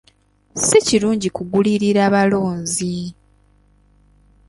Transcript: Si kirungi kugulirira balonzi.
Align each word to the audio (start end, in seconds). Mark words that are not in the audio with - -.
Si 0.65 0.77
kirungi 0.87 1.29
kugulirira 1.35 2.03
balonzi. 2.13 2.93